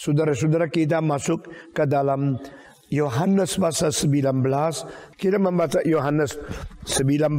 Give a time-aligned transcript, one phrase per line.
[0.00, 1.44] Saudara-saudara kita masuk
[1.76, 2.40] ke dalam
[2.88, 4.40] Yohanes pasal 19
[5.12, 6.40] Kita membaca Yohanes
[6.88, 7.36] 19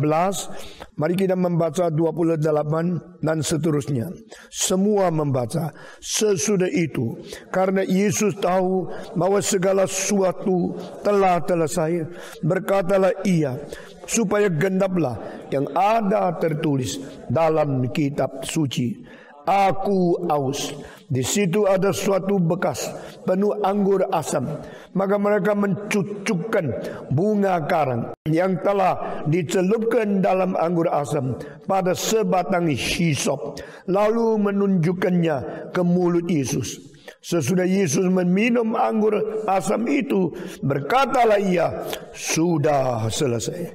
[0.96, 4.14] Mari kita membaca 28 dan seterusnya.
[4.54, 7.18] Semua membaca Sesudah itu
[7.50, 12.06] Karena Yesus tahu bahwa segala sesuatu telah selesai
[12.46, 13.58] Berkatalah ia
[14.06, 15.18] Supaya gendaplah
[15.50, 19.11] yang ada tertulis dalam kitab suci
[19.52, 20.72] Aku aus
[21.12, 22.88] di situ ada suatu bekas
[23.28, 24.48] penuh anggur asam.
[24.96, 26.66] Maka mereka mencucukkan
[27.12, 31.36] bunga karang yang telah dicelupkan dalam anggur asam
[31.68, 33.60] pada sebatang hisop.
[33.92, 36.80] Lalu menunjukkannya ke mulut Yesus.
[37.20, 40.32] Sesudah Yesus meminum anggur asam itu,
[40.64, 43.68] berkatalah ia, sudah selesai.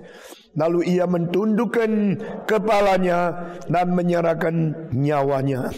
[0.56, 1.90] Lalu ia mentundukkan
[2.48, 5.68] kepalanya dan menyerahkan nyawanya.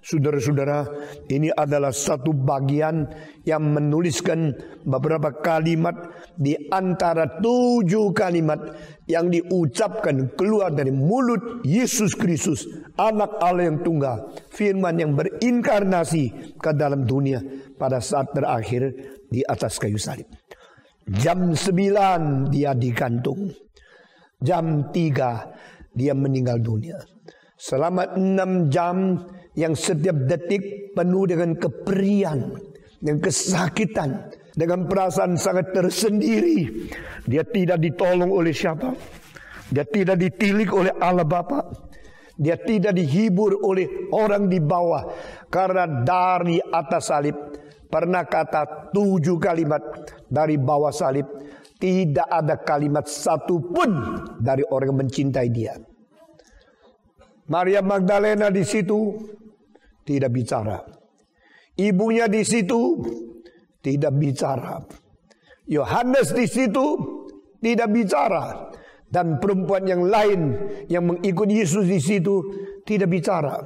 [0.00, 0.88] Saudara-saudara,
[1.28, 3.04] ini adalah satu bagian
[3.44, 5.92] yang menuliskan beberapa kalimat
[6.40, 12.64] di antara tujuh kalimat yang diucapkan keluar dari mulut Yesus Kristus,
[12.96, 17.44] anak Allah yang tunggal, firman yang berinkarnasi ke dalam dunia
[17.76, 18.88] pada saat terakhir
[19.28, 20.32] di atas kayu salib.
[21.12, 23.52] Jam sembilan dia digantung.
[24.40, 25.52] Jam tiga
[25.92, 26.96] dia meninggal dunia.
[27.60, 29.20] Selama enam jam
[29.52, 32.56] yang setiap detik penuh dengan keperian,
[32.96, 36.88] dengan kesakitan, dengan perasaan sangat tersendiri.
[37.28, 38.96] Dia tidak ditolong oleh siapa.
[39.70, 41.68] Dia tidak ditilik oleh Allah Bapa.
[42.40, 45.12] Dia tidak dihibur oleh orang di bawah.
[45.52, 47.36] Karena dari atas salib
[47.92, 49.82] pernah kata tujuh kalimat
[50.26, 51.28] dari bawah salib.
[51.80, 53.90] Tidak ada kalimat satu pun
[54.36, 55.74] dari orang yang mencintai dia.
[57.50, 59.16] Maria Magdalena di situ
[60.06, 60.78] tidak bicara.
[61.80, 63.00] Ibunya di situ
[63.80, 64.78] tidak bicara.
[65.66, 66.84] Yohanes di situ
[67.58, 68.70] tidak bicara
[69.10, 70.54] dan perempuan yang lain
[70.86, 72.38] yang mengikut Yesus di situ
[72.86, 73.58] tidak bicara.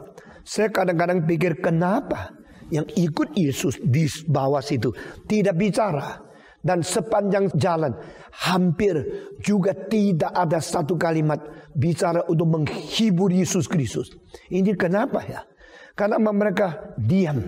[0.45, 2.33] Saya kadang-kadang pikir kenapa
[2.73, 4.93] yang ikut Yesus di bawah situ
[5.29, 6.24] tidak bicara
[6.65, 7.93] dan sepanjang jalan
[8.33, 8.97] hampir
[9.45, 11.39] juga tidak ada satu kalimat
[11.77, 14.17] bicara untuk menghibur Yesus Kristus.
[14.49, 15.45] Ini kenapa ya?
[15.93, 17.39] Karena mereka diam.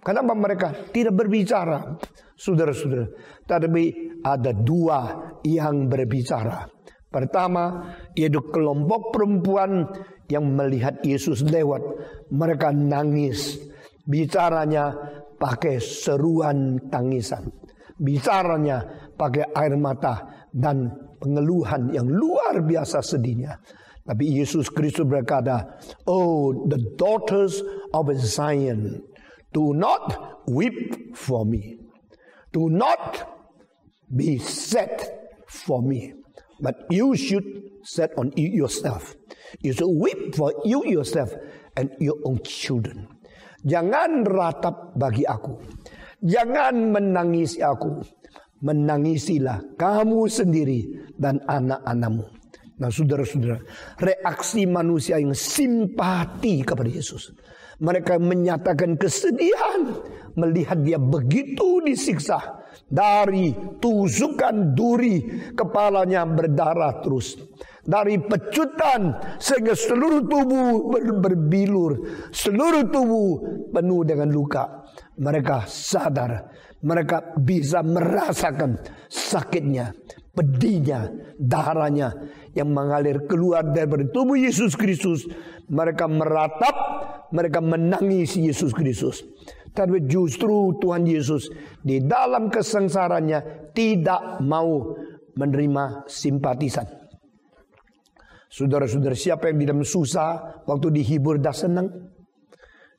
[0.00, 2.00] Karena mereka tidak berbicara.
[2.38, 3.06] Saudara-saudara.
[3.44, 5.00] Tapi ada dua
[5.44, 6.70] yang berbicara.
[7.08, 9.90] Pertama, yaitu kelompok perempuan
[10.30, 11.82] yang melihat Yesus lewat.
[12.30, 13.58] Mereka nangis.
[14.08, 14.94] Bicaranya
[15.36, 17.57] pakai seruan tangisan.
[17.98, 23.58] Bicaranya pakai air mata dan pengeluhan yang luar biasa sedihnya.
[24.08, 25.76] Tapi Yesus Kristus berkata,
[26.08, 27.60] Oh, the daughters
[27.92, 29.04] of Zion,
[29.52, 31.76] do not weep for me.
[32.56, 33.28] Do not
[34.08, 34.96] be sad
[35.44, 36.16] for me.
[36.58, 37.44] But you should
[37.84, 39.12] set on you yourself.
[39.60, 41.36] You should weep for you yourself
[41.76, 43.12] and your own children.
[43.62, 45.77] Jangan ratap bagi aku.
[46.22, 48.02] Jangan menangisi aku.
[48.58, 52.26] Menangisilah kamu sendiri dan anak-anakmu.
[52.78, 53.58] Nah saudara-saudara,
[53.98, 57.34] reaksi manusia yang simpati kepada Yesus.
[57.78, 59.94] Mereka menyatakan kesedihan
[60.34, 62.58] melihat dia begitu disiksa.
[62.88, 63.52] Dari
[63.82, 65.22] tusukan duri
[65.54, 67.38] kepalanya berdarah terus.
[67.82, 71.92] Dari pecutan sehingga seluruh tubuh ber berbilur.
[72.30, 73.28] Seluruh tubuh
[73.70, 74.87] penuh dengan luka.
[75.18, 76.54] Mereka sadar.
[76.78, 78.78] Mereka bisa merasakan
[79.10, 79.90] sakitnya
[80.38, 82.14] pedihnya, darahnya
[82.54, 85.26] yang mengalir keluar dari tubuh Yesus Kristus.
[85.66, 86.76] Mereka meratap,
[87.34, 89.26] mereka menangis Yesus Kristus.
[89.74, 91.50] Tapi justru Tuhan Yesus
[91.82, 94.94] di dalam kesengsaranya tidak mau
[95.34, 96.86] menerima simpatisan.
[98.48, 102.16] Saudara-saudara siapa yang di dalam susah waktu dihibur dah senang?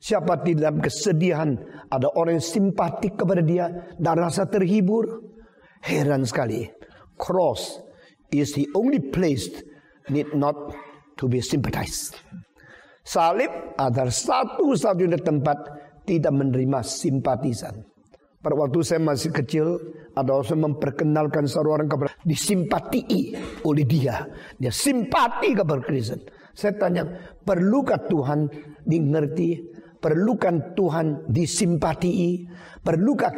[0.00, 1.52] Siapa di dalam kesedihan
[1.92, 3.68] ada orang yang simpatik kepada dia
[4.00, 5.28] dan rasa terhibur?
[5.84, 6.64] Heran sekali
[7.20, 7.84] cross
[8.32, 9.48] is the only place
[10.08, 10.56] need not
[11.20, 12.16] to be sympathized.
[13.04, 15.56] Salib adalah satu-satunya tempat
[16.08, 17.84] tidak menerima simpatisan.
[18.40, 19.76] Pada waktu saya masih kecil,
[20.16, 23.36] ada orang memperkenalkan seorang kepada disimpatii
[23.68, 24.24] oleh dia.
[24.56, 26.24] Dia simpati kepada Kristen.
[26.56, 27.04] Saya tanya,
[27.44, 28.48] perlukah Tuhan
[28.88, 29.69] dimengerti?
[30.00, 32.48] Perlukan Tuhan disimpatii?
[32.80, 33.32] Perlukah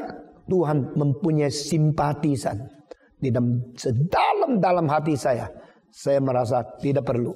[0.47, 2.83] Tuhan mempunyai simpatisan?
[3.23, 5.47] di dalam sedalam-dalam hati saya,
[5.87, 7.31] saya merasa tidak perlu.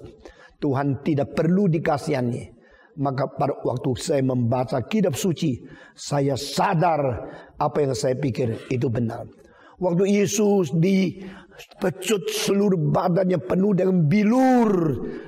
[0.58, 2.58] Tuhan tidak perlu dikasihani.
[2.96, 5.60] Maka pada waktu saya membaca kitab suci,
[5.92, 7.28] saya sadar
[7.60, 9.28] apa yang saya pikir itu benar.
[9.76, 14.72] Waktu Yesus dipecut seluruh badannya penuh dengan bilur,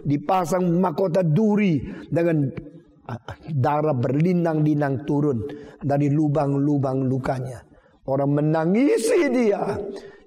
[0.08, 2.48] dipasang mahkota duri dengan
[3.52, 5.44] darah berlinang-linang turun
[5.80, 7.64] dari lubang-lubang lukanya.
[8.08, 9.76] Orang menangisi dia.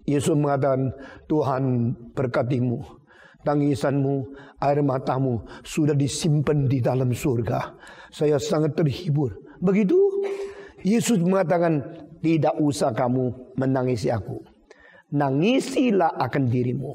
[0.05, 0.89] Yesus mengatakan,
[1.29, 3.01] Tuhan berkatimu
[3.43, 7.75] tangisanmu, air matamu sudah disimpan di dalam surga.
[8.13, 9.33] Saya sangat terhibur.
[9.61, 9.97] Begitu
[10.81, 11.81] Yesus mengatakan,
[12.21, 14.41] tidak usah kamu menangisi aku.
[15.13, 16.93] Nangisilah akan dirimu.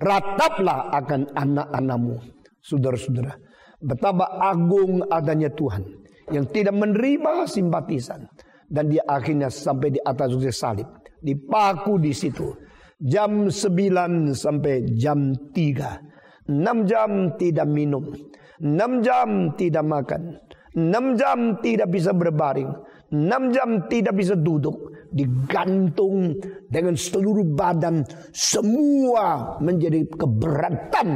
[0.00, 2.16] Rataplah akan anak-anakmu.
[2.60, 3.36] Saudara-saudara,
[3.82, 5.84] betapa agung adanya Tuhan
[6.32, 8.26] yang tidak menerima simpatisan
[8.66, 10.86] dan dia akhirnya sampai di atas salib,
[11.22, 12.66] dipaku di situ
[13.02, 16.48] jam 9 sampai jam 3.
[16.48, 18.14] 6 jam tidak minum.
[18.62, 20.40] 6 jam tidak makan.
[20.72, 22.70] 6 jam tidak bisa berbaring.
[23.12, 24.95] 6 jam tidak bisa duduk.
[25.16, 26.36] Digantung
[26.68, 28.04] dengan seluruh badan.
[28.36, 31.08] Semua menjadi keberatan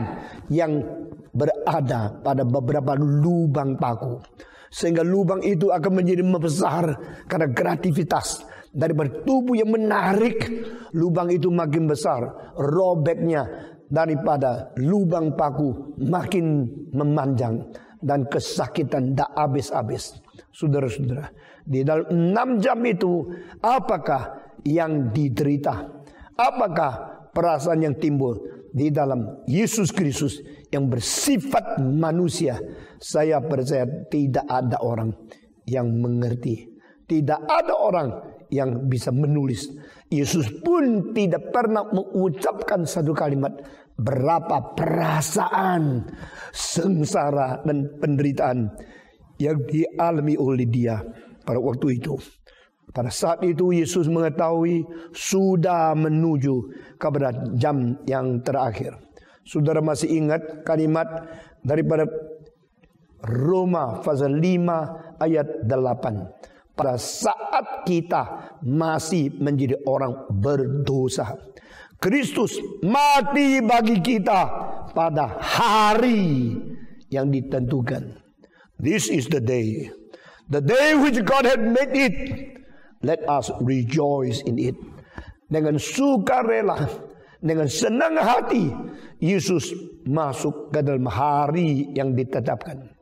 [0.48, 0.80] yang
[1.36, 4.16] berada pada beberapa lubang paku.
[4.70, 6.84] Sehingga lubang itu akan menjadi membesar
[7.26, 10.46] karena kreativitas daripada tubuh yang menarik
[10.94, 13.46] lubang itu makin besar robeknya
[13.90, 17.66] daripada lubang paku makin memanjang
[17.98, 20.14] dan kesakitan tak habis-habis
[20.54, 23.28] saudara-saudara di dalam enam jam itu
[23.60, 25.88] apakah yang diderita?
[26.36, 26.92] Apakah
[27.32, 28.36] perasaan yang timbul?
[28.70, 30.38] Di dalam Yesus Kristus
[30.70, 32.54] yang bersifat manusia
[33.02, 35.10] saya percaya tidak ada orang
[35.66, 36.70] yang mengerti.
[37.10, 38.08] Tidak ada orang
[38.54, 39.66] yang bisa menulis.
[40.06, 43.58] Yesus pun tidak pernah mengucapkan satu kalimat.
[44.00, 46.08] Berapa perasaan
[46.54, 48.70] sengsara dan penderitaan
[49.36, 51.04] yang dialami oleh dia
[51.50, 52.14] pada waktu itu.
[52.94, 56.54] Pada saat itu Yesus mengetahui sudah menuju
[56.94, 58.94] kepada jam yang terakhir.
[59.42, 61.06] Saudara masih ingat kalimat
[61.66, 62.06] daripada
[63.26, 71.34] Roma pasal 5 ayat 8 pada saat kita masih menjadi orang berdosa.
[72.00, 74.40] Kristus mati bagi kita
[74.96, 76.56] pada hari
[77.12, 78.16] yang ditentukan.
[78.80, 79.99] This is the day.
[80.50, 82.14] The day which God had made it.
[83.06, 84.74] Let us rejoice in it.
[85.46, 86.90] Dengan sukarela,
[87.38, 88.68] dengan senang hati,
[89.22, 89.72] Yesus
[90.04, 92.92] masuk ke dalam hari yang ditetapkan.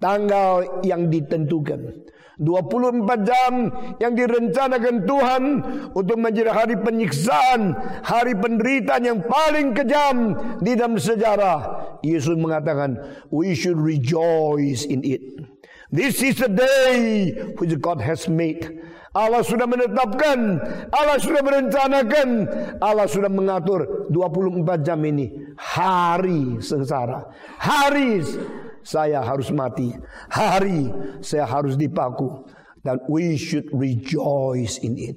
[0.00, 2.08] Tanggal yang ditentukan
[2.40, 3.70] 24 jam
[4.02, 5.42] yang direncanakan Tuhan
[5.94, 11.84] untuk menjadi hari penyiksaan, hari penderitaan yang paling kejam di dalam sejarah.
[12.02, 12.98] Yesus mengatakan,
[13.30, 15.53] we should rejoice in it.
[15.92, 18.64] This is the day which God has made.
[19.14, 20.58] Allah sudah menetapkan,
[20.90, 22.28] Allah sudah merencanakan,
[22.82, 27.30] Allah sudah mengatur 24 jam ini hari sengsara,
[27.62, 28.26] hari
[28.84, 29.96] saya harus mati.
[30.28, 30.92] Hari
[31.24, 32.44] saya harus dipaku.
[32.84, 35.16] Dan we should rejoice in it.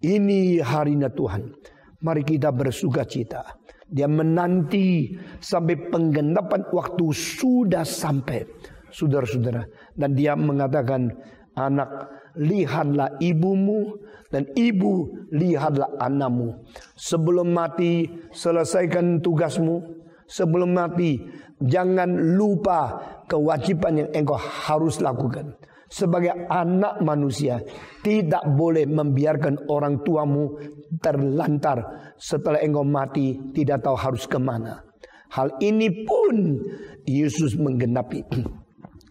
[0.00, 1.52] Ini harinya Tuhan.
[2.00, 3.60] Mari kita bersuka cita.
[3.84, 8.48] Dia menanti sampai penggenapan waktu sudah sampai.
[8.94, 9.66] Saudara-saudara.
[9.98, 11.10] Dan dia mengatakan,
[11.58, 11.90] anak
[12.38, 13.98] lihatlah ibumu
[14.30, 16.62] dan ibu lihatlah anakmu.
[16.94, 20.06] Sebelum mati selesaikan tugasmu.
[20.24, 21.20] Sebelum mati
[21.62, 22.98] Jangan lupa
[23.30, 25.54] kewajiban yang engkau harus lakukan.
[25.86, 27.62] Sebagai anak manusia
[28.02, 30.58] tidak boleh membiarkan orang tuamu
[30.98, 34.82] terlantar setelah engkau mati tidak tahu harus ke mana.
[35.30, 36.58] Hal ini pun
[37.06, 38.26] Yesus menggenapi.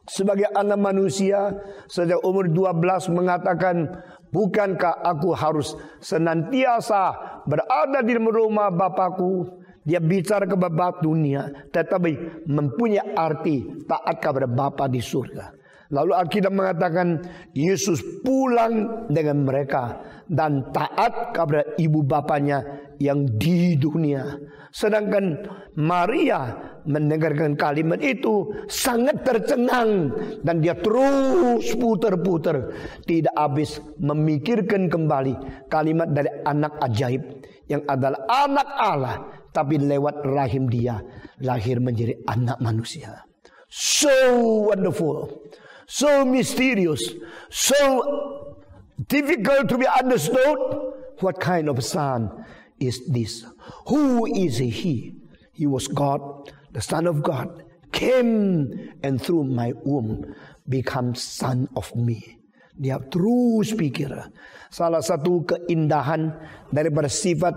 [0.04, 1.56] Sebagai anak manusia
[1.88, 3.88] sejak umur 12 mengatakan
[4.34, 7.14] Bukankah aku harus senantiasa
[7.46, 14.90] berada di rumah Bapakku dia bicara ke Bapa dunia, tetapi mempunyai arti taat kepada Bapa
[14.90, 15.54] di surga.
[15.94, 17.22] Lalu Alkitab mengatakan
[17.54, 24.38] Yesus pulang dengan mereka dan taat kepada ibu bapaknya yang di dunia.
[24.74, 25.46] Sedangkan
[25.78, 32.74] Maria mendengarkan kalimat itu sangat tercengang dan dia terus putar-putar
[33.06, 37.22] tidak habis memikirkan kembali kalimat dari anak ajaib
[37.70, 39.18] yang adalah anak Allah
[39.54, 41.00] tapi lewat rahim dia
[41.40, 43.24] lahir menjadi anak manusia.
[43.70, 44.10] So
[44.70, 45.30] wonderful,
[45.86, 47.02] so mysterious,
[47.50, 47.78] so
[49.10, 50.58] difficult to be understood.
[51.22, 52.44] What kind of son
[52.84, 53.48] is this?
[53.88, 55.16] Who is he?
[55.54, 56.20] He was God,
[56.76, 57.64] the Son of God,
[57.94, 60.36] came and through my womb
[60.68, 62.42] become son of me.
[62.74, 64.10] Dia terus pikir.
[64.74, 66.34] Salah satu keindahan
[66.74, 67.54] daripada sifat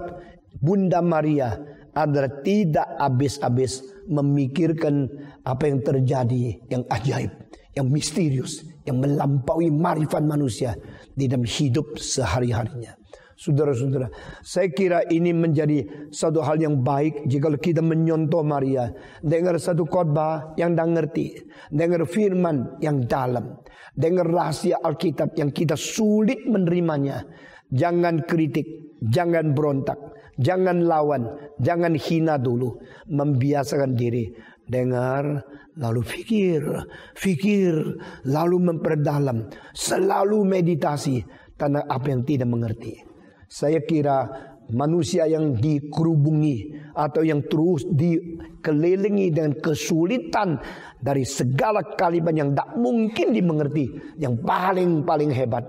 [0.61, 1.57] Bunda Maria
[1.97, 3.81] adalah tidak habis-habis
[4.13, 5.09] memikirkan
[5.41, 7.33] apa yang terjadi yang ajaib,
[7.73, 10.77] yang misterius, yang melampaui marifat manusia
[11.17, 12.93] di dalam hidup sehari-harinya.
[13.37, 14.09] Saudara-saudara,
[14.41, 18.89] saya kira ini menjadi satu hal yang baik jika kita menyontoh Maria.
[19.21, 21.45] Dengar satu khotbah yang dah ngerti.
[21.69, 23.61] Dengar firman yang dalam.
[23.93, 27.29] Dengar rahasia Alkitab yang kita sulit menerimanya.
[27.69, 30.01] Jangan kritik, jangan berontak,
[30.41, 31.29] jangan lawan,
[31.61, 32.81] jangan hina dulu.
[33.13, 34.33] Membiasakan diri.
[34.65, 35.45] Dengar,
[35.77, 36.65] lalu fikir,
[37.13, 39.45] fikir, lalu memperdalam.
[39.77, 41.21] Selalu meditasi
[41.55, 43.06] tentang apa yang tidak mengerti.
[43.47, 44.27] Saya kira
[44.75, 50.59] manusia yang dikerubungi atau yang terus dikelilingi dengan kesulitan
[50.99, 54.19] dari segala kalimat yang tak mungkin dimengerti.
[54.19, 55.65] Yang paling-paling hebat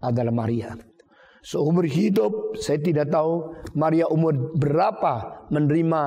[0.00, 0.72] adalah Maria.
[1.44, 6.00] Seumur hidup saya tidak tahu Maria umur berapa menerima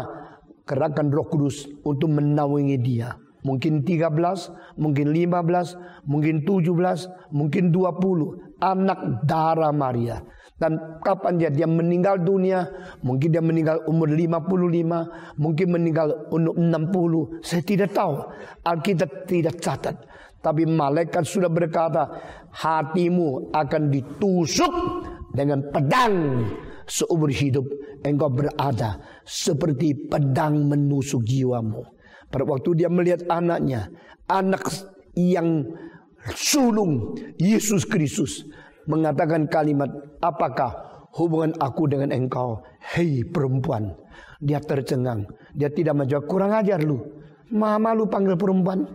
[0.68, 3.16] gerakan roh kudus untuk menaungi dia.
[3.42, 8.62] Mungkin 13, mungkin 15, mungkin 17, mungkin 20.
[8.62, 10.22] Anak darah Maria.
[10.62, 12.70] Dan kapan dia dia meninggal dunia,
[13.01, 18.22] mungkin dia meninggal umur 55, mungkin meninggal umur 60, saya tidak tahu.
[18.62, 19.98] Alkitab tidak catat.
[20.38, 22.13] Tapi malaikat sudah berkata,
[22.53, 24.74] hatimu akan ditusuk
[25.34, 26.46] dengan pedang
[26.86, 27.65] seumur hidup.
[28.06, 31.82] Engkau berada seperti pedang menusuk jiwamu.
[32.30, 33.89] Pada waktu dia melihat anaknya,
[34.30, 34.70] anak
[35.18, 35.65] yang
[36.38, 38.46] sulung Yesus Kristus
[38.90, 39.90] mengatakan kalimat,
[40.22, 42.62] apakah hubungan aku dengan engkau?
[42.82, 43.94] Hei perempuan.
[44.42, 45.30] Dia tercengang.
[45.54, 46.98] Dia tidak menjawab, kurang ajar lu.
[47.54, 48.88] Mama lu panggil perempuan.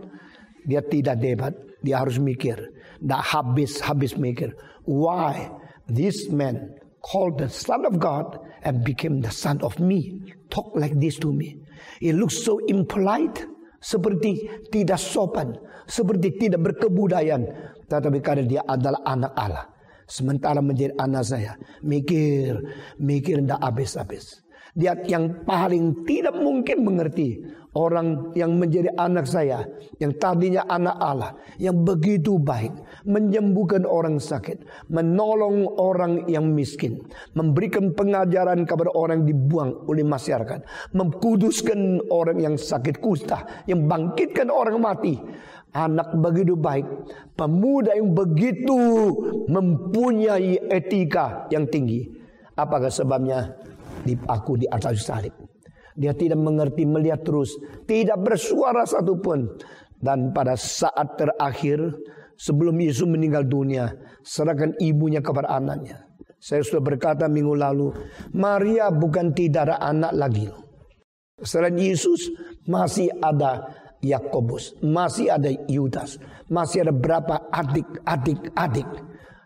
[0.67, 1.53] Dia tidak debat.
[1.79, 2.57] Dia harus mikir.
[2.99, 4.51] Dah habis-habis mikir.
[4.83, 5.47] Why
[5.87, 8.35] this man called the son of God
[8.67, 10.27] and became the son of me.
[10.51, 11.63] Talk like this to me.
[12.03, 13.45] It looks so impolite.
[13.77, 15.53] Seperti tidak sopan.
[15.87, 17.43] Seperti tidak berkebudayaan.
[17.87, 19.65] Tetapi karena dia adalah anak Allah.
[20.07, 21.59] Sementara menjadi anak saya.
[21.83, 22.63] Mikir,
[22.95, 24.47] mikir tidak habis-habis.
[24.77, 27.43] Dia yang paling tidak mungkin mengerti.
[27.77, 29.65] Orang yang menjadi anak saya.
[30.01, 31.31] Yang tadinya anak Allah.
[31.57, 32.73] Yang begitu baik.
[33.05, 34.89] Menyembuhkan orang sakit.
[34.89, 37.01] Menolong orang yang miskin.
[37.33, 40.61] Memberikan pengajaran kepada orang yang dibuang oleh masyarakat.
[40.93, 43.65] Mengkuduskan orang yang sakit kusta.
[43.65, 45.17] Yang bangkitkan orang mati
[45.73, 46.85] anak begitu baik,
[47.35, 48.79] pemuda yang begitu
[49.47, 52.07] mempunyai etika yang tinggi.
[52.57, 53.53] Apakah sebabnya?
[54.07, 55.35] Aku di atas salib.
[55.97, 59.59] Dia tidak mengerti melihat terus, tidak bersuara satupun.
[59.97, 61.81] Dan pada saat terakhir
[62.37, 66.05] sebelum Yesus meninggal dunia, serahkan ibunya kepada anaknya.
[66.37, 67.89] Saya sudah berkata minggu lalu,
[68.37, 70.47] Maria bukan tidak ada anak lagi.
[71.41, 72.29] Selain Yesus
[72.69, 73.65] masih ada
[74.01, 78.89] Yakobus, masih ada Yudas, masih ada berapa adik-adik-adik.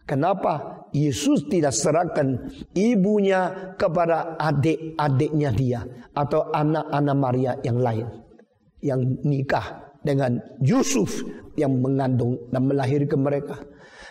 [0.04, 5.80] Kenapa Yesus tidak serahkan ibunya kepada adik-adiknya dia
[6.12, 8.08] atau anak-anak Maria yang lain
[8.84, 11.24] yang nikah dengan Yusuf
[11.56, 13.56] yang mengandung dan melahirkan mereka?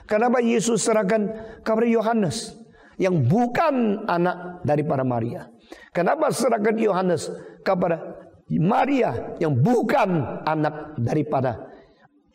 [0.09, 1.29] Kenapa Yesus serahkan
[1.61, 2.57] kepada Yohanes
[2.97, 5.53] yang bukan anak daripada Maria?
[5.93, 7.29] Kenapa serahkan Yohanes
[7.61, 8.10] kepada
[8.59, 11.71] Maria yang bukan anak daripada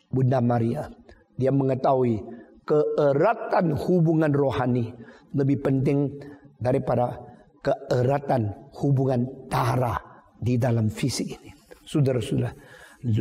[0.07, 0.87] Bunda Maria.
[1.35, 2.23] Dia mengetahui
[2.63, 4.95] keeratan hubungan rohani
[5.35, 6.15] lebih penting
[6.55, 7.19] daripada
[7.59, 9.99] keeratan hubungan darah
[10.39, 11.51] di dalam fisik ini.
[11.83, 12.55] Saudara-saudara,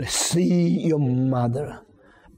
[0.06, 1.82] see your mother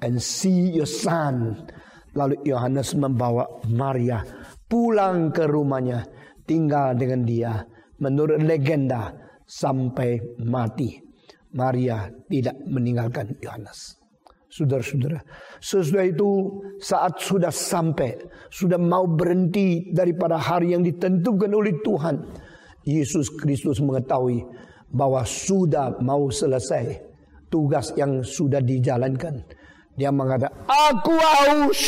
[0.01, 1.69] and see your son.
[2.17, 4.25] Lalu Yohanes membawa Maria
[4.65, 6.09] pulang ke rumahnya,
[6.49, 7.61] tinggal dengan dia.
[8.01, 9.13] Menurut legenda,
[9.47, 10.99] sampai mati.
[11.57, 13.97] Maria tidak meninggalkan Yohanes.
[14.47, 15.21] Saudara-saudara,
[15.59, 16.29] sesudah itu
[16.81, 18.17] saat sudah sampai,
[18.49, 22.17] sudah mau berhenti daripada hari yang ditentukan oleh Tuhan,
[22.87, 24.47] Yesus Kristus mengetahui
[24.93, 27.03] bahwa sudah mau selesai
[27.51, 29.43] tugas yang sudah dijalankan.
[29.99, 31.81] Dia mengatakan, "Aku aus."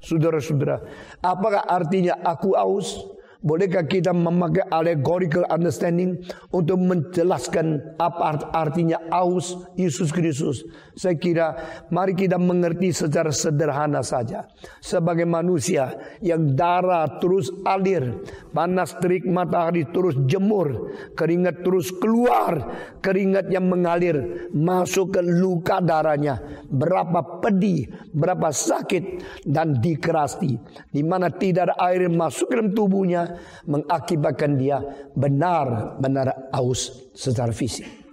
[0.00, 0.78] Saudara-saudara,
[1.20, 3.15] apakah artinya aku aus?
[3.44, 6.24] Bolehkah kita memakai allegorical understanding
[6.56, 10.64] untuk menjelaskan apa artinya aus Yesus Kristus?
[10.96, 11.46] Saya kira
[11.92, 14.48] mari kita mengerti secara sederhana saja.
[14.80, 15.92] Sebagai manusia
[16.24, 18.24] yang darah terus alir,
[18.56, 22.72] panas terik matahari terus jemur, keringat terus keluar,
[23.04, 26.40] keringat yang mengalir masuk ke luka darahnya.
[26.72, 27.84] Berapa pedih,
[28.16, 29.04] berapa sakit
[29.44, 30.56] dan dikerasti.
[30.88, 33.25] Di mana tidak ada air masuk dalam tubuhnya
[33.66, 34.80] mengakibatkan dia
[35.14, 38.06] benar-benar aus secara fisik.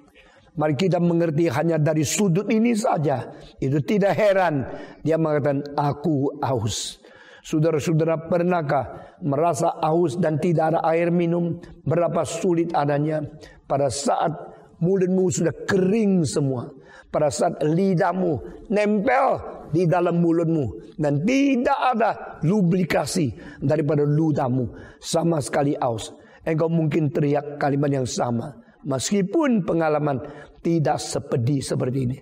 [0.54, 3.34] Mari kita mengerti hanya dari sudut ini saja.
[3.58, 4.62] Itu tidak heran
[5.02, 7.02] dia mengatakan aku aus.
[7.44, 11.58] Saudara-saudara pernahkah merasa aus dan tidak ada air minum?
[11.84, 13.26] Berapa sulit adanya
[13.66, 14.32] pada saat
[14.78, 16.70] mulutmu sudah kering semua.
[17.10, 19.42] Pada saat lidahmu nempel
[19.74, 22.12] di dalam mulutmu dan tidak ada
[22.46, 24.70] lubrikasi daripada ludahmu
[25.02, 26.14] sama sekali aus.
[26.46, 28.54] Engkau mungkin teriak kalimat yang sama
[28.86, 30.22] meskipun pengalaman
[30.62, 32.18] tidak sepedih seperti ini.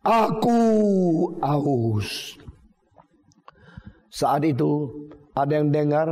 [0.00, 0.56] Aku
[1.44, 2.40] aus.
[4.08, 4.88] Saat itu
[5.36, 6.08] ada yang dengar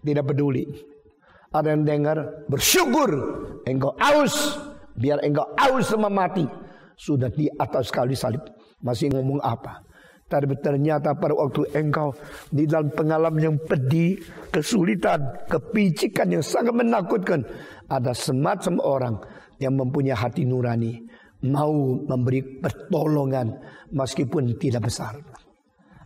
[0.00, 0.64] tidak peduli.
[1.52, 2.16] Ada yang dengar
[2.50, 3.10] bersyukur
[3.64, 4.60] engkau aus
[4.98, 6.44] biar engkau aus sama mati
[6.96, 8.42] sudah di atas kali salib.
[8.82, 9.85] Masih ngomong apa?
[10.26, 12.10] Tapi ternyata pada waktu engkau
[12.50, 14.18] di dalam pengalaman yang pedih,
[14.50, 17.46] kesulitan, kepicikan yang sangat menakutkan.
[17.86, 19.14] Ada semacam orang
[19.62, 20.98] yang mempunyai hati nurani.
[21.46, 23.54] Mau memberi pertolongan
[23.94, 25.14] meskipun tidak besar.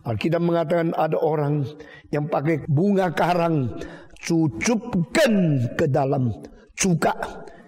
[0.04, 1.64] Alkitab mengatakan ada orang
[2.12, 3.72] yang pakai bunga karang.
[4.20, 6.28] Cucupkan ke dalam
[6.76, 7.16] cuka.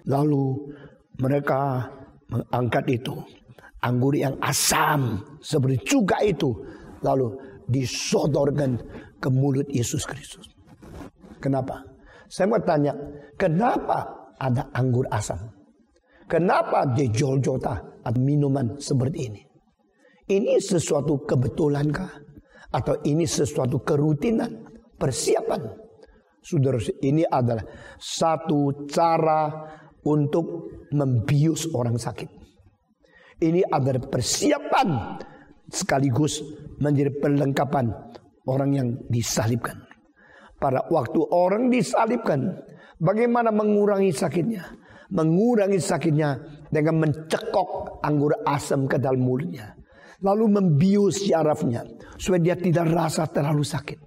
[0.05, 0.69] Lalu
[1.17, 1.89] mereka
[2.29, 3.17] mengangkat itu
[3.83, 6.49] anggur yang asam seperti cuka itu
[7.03, 7.35] lalu
[7.67, 8.79] disodorkan
[9.19, 10.47] ke mulut Yesus Kristus.
[11.43, 11.83] Kenapa?
[12.31, 12.95] Saya mau tanya,
[13.35, 15.51] kenapa ada anggur asam?
[16.25, 19.41] Kenapa di Joljota ada minuman seperti ini?
[20.23, 22.11] Ini sesuatu kebetulankah?
[22.73, 24.65] Atau ini sesuatu kerutinan?
[24.97, 25.61] Persiapan?
[26.41, 27.63] Saudara, ini adalah
[27.99, 29.51] satu cara
[30.03, 32.42] untuk membius orang sakit.
[33.41, 34.89] Ini adalah persiapan
[35.69, 36.43] sekaligus
[36.77, 37.89] menjadi perlengkapan
[38.45, 39.79] orang yang disalibkan.
[40.59, 42.55] Pada waktu orang disalibkan,
[43.01, 44.63] bagaimana mengurangi sakitnya?
[45.13, 46.39] Mengurangi sakitnya
[46.71, 49.75] dengan mencekok anggur asam ke dalam mulutnya.
[50.23, 51.83] Lalu membius syarafnya
[52.15, 53.99] supaya dia tidak rasa terlalu sakit.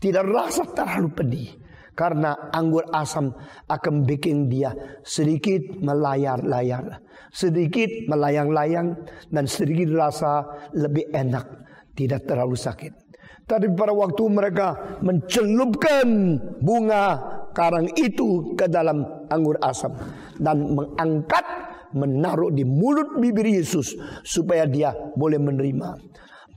[0.00, 1.48] Tidak rasa terlalu pedih.
[2.00, 3.28] Karena anggur asam
[3.68, 4.72] akan bikin dia
[5.04, 7.04] sedikit melayar-layar.
[7.28, 8.96] Sedikit melayang-layang
[9.28, 11.44] dan sedikit rasa lebih enak.
[11.92, 12.92] Tidak terlalu sakit.
[13.44, 16.08] Tapi pada waktu mereka mencelupkan
[16.64, 17.20] bunga
[17.52, 19.92] karang itu ke dalam anggur asam.
[20.40, 21.44] Dan mengangkat
[21.92, 23.92] menaruh di mulut bibir Yesus
[24.24, 26.00] supaya dia boleh menerima.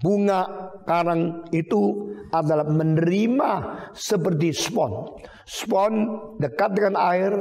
[0.03, 0.41] Bunga
[0.83, 3.51] karang itu adalah menerima
[3.95, 5.15] seperti spon.
[5.47, 5.93] Spon
[6.43, 7.31] dekat dengan air,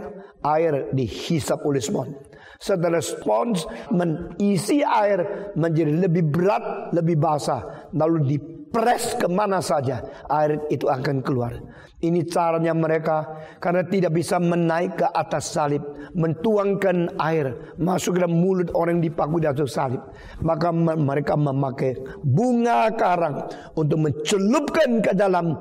[0.46, 2.14] air dihisap oleh spon.
[2.62, 7.90] Setelah spons mengisi air menjadi lebih berat, lebih basah.
[7.90, 8.38] Lalu
[8.72, 10.00] dipres ke mana saja,
[10.32, 11.52] air itu akan keluar.
[12.00, 15.84] Ini caranya mereka karena tidak bisa menaik ke atas salib,
[16.16, 20.00] mentuangkan air masuk ke dalam mulut orang yang dipaku di atas salib.
[20.40, 23.44] Maka mereka memakai bunga karang
[23.76, 25.60] untuk mencelupkan ke dalam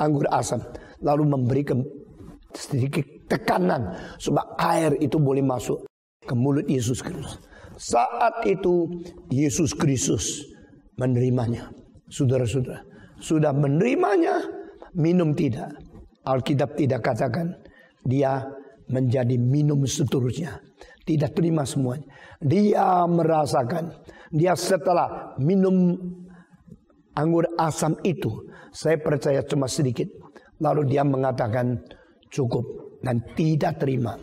[0.00, 0.64] anggur asam,
[1.04, 1.84] lalu memberikan
[2.56, 4.48] sedikit tekanan supaya
[4.80, 5.84] air itu boleh masuk
[6.24, 7.36] ke mulut Yesus Kristus.
[7.76, 8.88] Saat itu
[9.28, 10.40] Yesus Kristus
[10.96, 11.85] menerimanya.
[12.06, 12.86] Saudara-saudara,
[13.18, 14.42] sudah menerimanya
[14.94, 15.74] minum tidak.
[16.26, 17.54] Alkitab tidak katakan
[18.06, 18.46] dia
[18.86, 20.62] menjadi minum seterusnya.
[21.06, 22.06] Tidak terima semuanya.
[22.42, 23.94] Dia merasakan.
[24.34, 25.94] Dia setelah minum
[27.14, 28.50] anggur asam itu.
[28.74, 30.10] Saya percaya cuma sedikit.
[30.58, 31.78] Lalu dia mengatakan
[32.30, 32.98] cukup.
[33.02, 34.18] Dan tidak terima.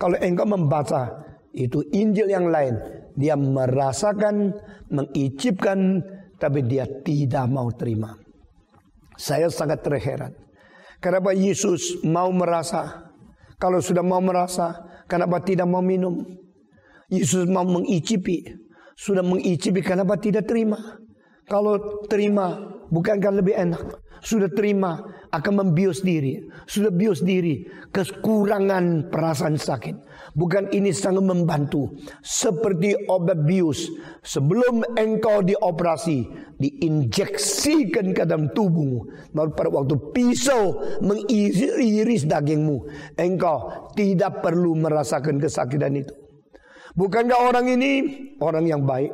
[0.00, 1.20] Kalau engkau membaca
[1.52, 2.80] itu Injil yang lain.
[3.12, 4.56] Dia merasakan,
[4.88, 6.00] mengicipkan.
[6.42, 8.18] Tapi dia tidak mau terima.
[9.14, 10.34] Saya sangat terheran.
[10.98, 13.06] Kenapa Yesus mau merasa?
[13.62, 14.74] Kalau sudah mau merasa,
[15.06, 16.18] kenapa tidak mau minum?
[17.06, 18.42] Yesus mau mengicipi.
[18.98, 20.98] Sudah mengicipi, kenapa tidak terima?
[21.46, 23.82] Kalau terima, bukankah lebih enak?
[24.22, 25.02] Sudah terima
[25.34, 29.96] akan membius diri, sudah bius diri kekurangan perasaan sakit.
[30.38, 31.90] Bukan ini sangat membantu
[32.22, 33.90] seperti obat bius
[34.22, 36.24] sebelum engkau dioperasi
[36.54, 39.10] diinjeksikan ke dalam tubuhmu.
[39.34, 42.76] Lalu pada waktu pisau mengiris dagingmu,
[43.18, 46.14] engkau tidak perlu merasakan kesakitan itu.
[46.94, 47.92] Bukankah orang ini
[48.38, 49.10] orang yang baik?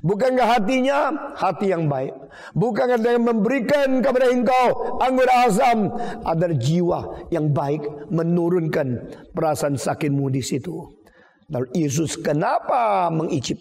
[0.00, 2.12] Bukankah hatinya hati yang baik?
[2.52, 5.90] Bukankah dia memberikan kepada engkau anggur asam
[6.24, 11.00] agar jiwa yang baik menurunkan perasaan sakitmu di situ?
[11.50, 13.58] Lalu Yesus kenapa mengicip?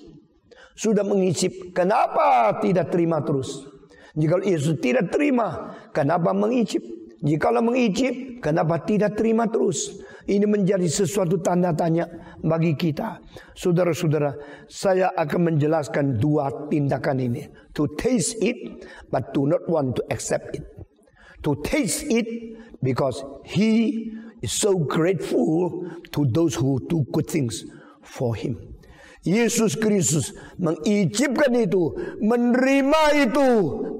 [0.79, 3.67] Sudah mengicip, kenapa tidak terima terus?
[4.15, 6.98] Jika Yesus tidak terima, kenapa mengicip?
[7.19, 9.99] Jikalau mengicip, kenapa tidak terima terus?
[10.23, 12.07] Ini menjadi sesuatu tanda tanya
[12.39, 13.19] bagi kita.
[13.57, 14.37] Saudara-saudara,
[14.69, 17.43] saya akan menjelaskan dua tindakan ini.
[17.75, 20.63] To taste it, but do not want to accept it.
[21.43, 22.27] To taste it,
[22.79, 24.07] because he
[24.39, 27.65] is so grateful to those who do good things
[28.05, 28.68] for him.
[29.29, 33.49] Yesus Kristus mengicipkan itu, menerima itu,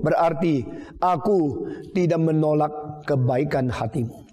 [0.02, 0.66] berarti
[0.98, 2.74] aku tidak menolak
[3.06, 4.26] kebaikan hatimu.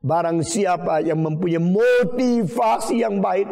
[0.00, 3.46] Barang siapa yang mempunyai motivasi yang baik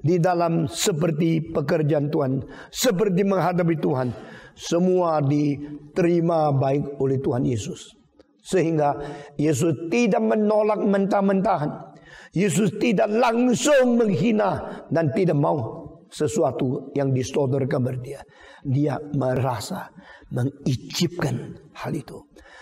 [0.00, 2.40] di dalam seperti pekerjaan Tuhan,
[2.72, 4.08] seperti menghadapi Tuhan,
[4.56, 7.94] semua diterima baik oleh Tuhan Yesus.
[8.40, 8.96] Sehingga
[9.36, 11.92] Yesus tidak menolak mentah-mentahan.
[12.32, 18.20] Yesus tidak langsung menghina dan tidak mau sesuatu yang disodorkan kepada dia.
[18.60, 19.88] Dia merasa
[20.34, 22.18] mengicipkan hal itu.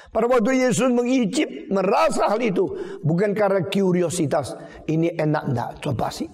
[0.08, 2.64] Pada waktu Yesus mengicip, merasa hal itu.
[3.04, 4.56] Bukan karena kuriositas.
[4.88, 5.70] Ini enak enggak?
[5.84, 6.28] Coba sih.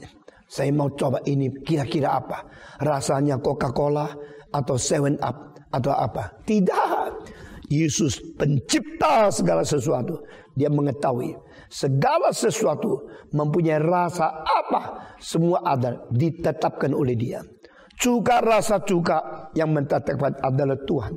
[0.46, 2.46] Saya mau coba ini kira-kira apa?
[2.78, 4.06] Rasanya Coca-Cola
[4.54, 6.38] atau Seven Up atau apa?
[6.46, 7.33] Tidak.
[7.82, 10.22] Yesus pencipta segala sesuatu.
[10.54, 11.34] Dia mengetahui
[11.74, 17.42] segala sesuatu mempunyai rasa apa semua ada ditetapkan oleh dia.
[17.98, 21.14] Cuka rasa cuka yang menetapkan adalah Tuhan.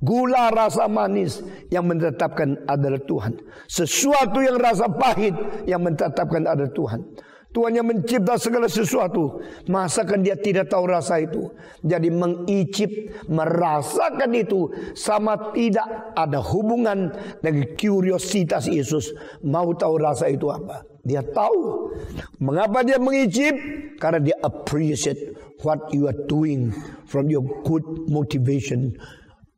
[0.00, 3.36] Gula rasa manis yang menetapkan adalah Tuhan.
[3.68, 5.36] Sesuatu yang rasa pahit
[5.68, 7.00] yang menetapkan adalah Tuhan.
[7.50, 9.42] Tuhan yang mencipta segala sesuatu.
[9.66, 11.50] Masakan dia tidak tahu rasa itu.
[11.82, 14.70] Jadi mengicip, merasakan itu.
[14.94, 17.10] Sama tidak ada hubungan
[17.42, 19.10] dengan kuriositas Yesus.
[19.42, 20.86] Mau tahu rasa itu apa.
[21.02, 21.90] Dia tahu.
[22.38, 23.58] Mengapa dia mengicip?
[23.98, 25.34] Karena dia appreciate
[25.66, 26.70] what you are doing
[27.10, 28.94] from your good motivation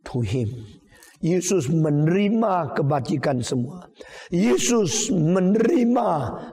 [0.08, 0.48] to him.
[1.22, 3.86] Yesus menerima kebajikan semua.
[4.34, 6.08] Yesus menerima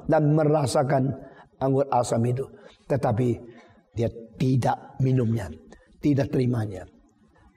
[0.06, 1.29] dan merasakan
[1.60, 2.48] anggur asam itu.
[2.88, 3.30] Tetapi
[3.94, 5.52] dia tidak minumnya.
[6.00, 6.88] Tidak terimanya.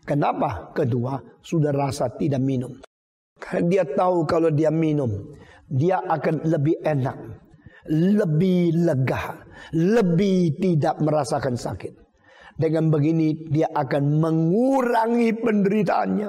[0.03, 0.75] Kenapa?
[0.75, 2.75] Kedua, sudah rasa tidak minum.
[3.39, 5.11] Karena dia tahu kalau dia minum,
[5.71, 7.19] dia akan lebih enak,
[7.91, 11.95] lebih lega, lebih tidak merasakan sakit.
[12.59, 16.29] Dengan begini dia akan mengurangi penderitaannya.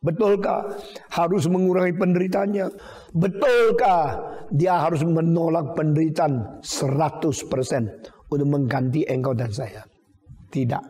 [0.00, 0.80] Betulkah
[1.12, 2.66] harus mengurangi penderitaannya?
[3.12, 4.04] Betulkah
[4.48, 9.84] dia harus menolak penderitaan 100% untuk mengganti engkau dan saya?
[10.48, 10.84] Tidak.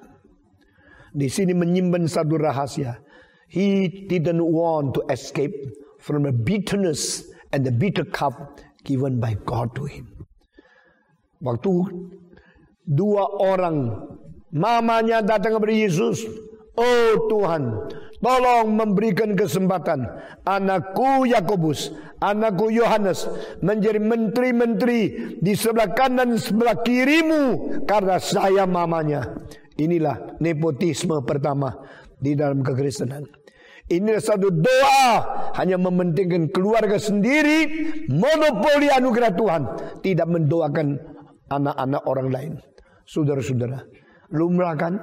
[1.11, 3.03] Di sini menyimpan satu rahasia.
[3.51, 5.59] He didn't want to escape
[5.99, 10.07] from the bitterness and the bitter cup given by God to him.
[11.43, 11.73] Waktu
[12.87, 13.91] dua orang
[14.51, 16.27] Mamanya datang kepada Yesus.
[16.75, 17.71] Oh Tuhan,
[18.21, 20.05] tolong memberikan kesempatan
[20.45, 23.27] anakku Yakobus, anakku Yohanes
[23.65, 25.01] menjadi menteri-menteri
[25.41, 27.43] di sebelah kanan sebelah kirimu
[27.89, 29.25] karena saya mamanya.
[29.81, 31.73] Inilah nepotisme pertama
[32.21, 33.25] di dalam kekristenan.
[33.91, 35.09] Ini satu doa
[35.59, 37.67] hanya mementingkan keluarga sendiri,
[38.07, 39.63] monopoli anugerah Tuhan,
[40.05, 40.95] tidak mendoakan
[41.51, 42.53] anak-anak orang lain.
[43.03, 43.83] Saudara-saudara,
[44.31, 44.95] Lumrah kan?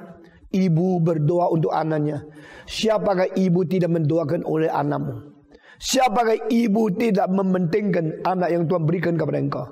[0.48, 2.24] Ibu berdoa untuk anaknya.
[2.64, 5.36] Siapakah ibu tidak mendoakan oleh anakmu?
[5.76, 9.66] Siapakah ibu tidak mementingkan anak yang Tuhan berikan kepada engkau?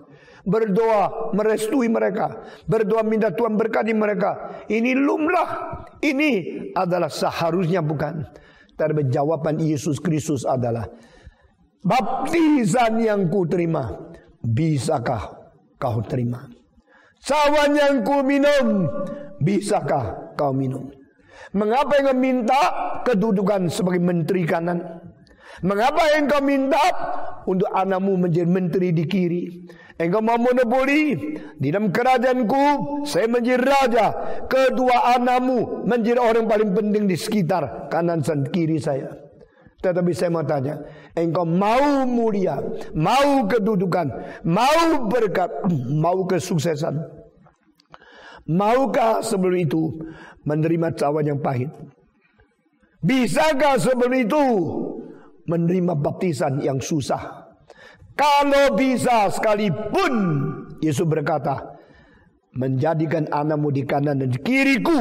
[0.46, 2.44] Berdoa merestui mereka.
[2.68, 4.62] Berdoa minta Tuhan berkati mereka.
[4.68, 5.82] Ini lumrah.
[5.98, 6.30] Ini
[6.76, 8.22] adalah seharusnya bukan.
[8.76, 10.86] Tapi jawaban Yesus Kristus adalah
[11.80, 13.90] baptisan yang ku terima.
[14.44, 16.46] Bisakah kau terima?
[17.26, 18.86] Cawan yang ku minum
[19.36, 20.92] Bisakah kau minum?
[21.56, 22.60] Mengapa engkau minta
[23.02, 24.78] kedudukan sebagai menteri kanan?
[25.64, 26.80] Mengapa engkau minta
[27.48, 29.44] untuk anakmu menjadi menteri di kiri?
[29.96, 31.16] Engkau mau monopoli
[31.56, 32.64] di dalam kerajaanku
[33.08, 34.06] saya menjadi raja
[34.44, 39.08] kedua anakmu menjadi orang paling penting di sekitar kanan dan kiri saya
[39.80, 40.82] Tetapi saya mau tanya,
[41.14, 42.58] engkau mau mulia,
[42.96, 44.08] mau kedudukan,
[44.42, 45.52] mau berkat,
[45.92, 46.96] mau kesuksesan.
[48.46, 49.82] Maukah sebelum itu
[50.46, 51.70] menerima cawan yang pahit?
[53.02, 54.44] Bisakah sebelum itu
[55.50, 57.46] menerima baptisan yang susah?
[58.14, 60.14] Kalau bisa sekalipun
[60.80, 61.76] Yesus berkata,
[62.56, 64.98] menjadikan anakmu di kanan dan di kiriku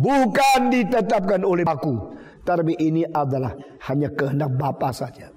[0.00, 3.52] bukan ditetapkan oleh aku tapi ini adalah
[3.92, 5.28] hanya kehendak Bapa saja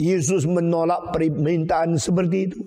[0.00, 2.58] Yesus menolak permintaan seperti itu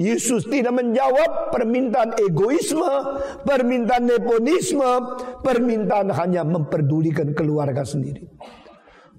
[0.00, 4.90] Yesus tidak menjawab permintaan egoisme, permintaan nepotisme,
[5.44, 8.24] permintaan hanya memperdulikan keluarga sendiri.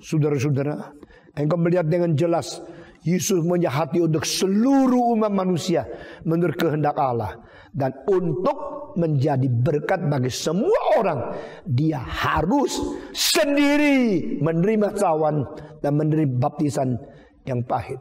[0.01, 0.89] Saudara-saudara,
[1.37, 2.65] engkau melihat dengan jelas
[3.05, 5.85] Yesus punya hati untuk seluruh umat manusia
[6.25, 7.37] menurut kehendak Allah
[7.73, 11.19] dan untuk menjadi berkat bagi semua orang
[11.63, 12.73] dia harus
[13.13, 15.45] sendiri menerima cawan
[15.81, 16.97] dan menerima baptisan
[17.45, 17.97] yang pahit.